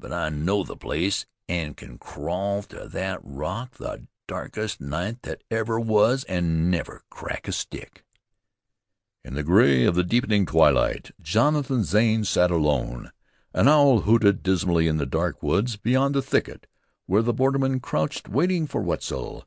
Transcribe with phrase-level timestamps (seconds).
[0.00, 5.44] But I know the place, an' can crawl to thet rock the darkest night thet
[5.52, 8.04] ever was an' never crack a stick."
[9.24, 13.12] In the gray of the deepening twilight Jonathan Zane sat alone.
[13.54, 16.66] An owl hooted dismally in the dark woods beyond the thicket
[17.06, 19.46] where the borderman crouched waiting for Wetzel.